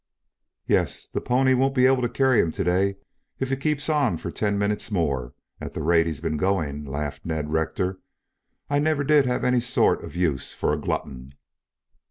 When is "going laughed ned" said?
6.37-7.51